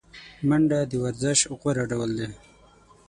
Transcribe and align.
منډه 0.47 0.79
د 0.91 0.93
ورزش 1.03 1.39
غوره 1.59 1.83
ډول 1.91 2.11
دی 2.19 2.29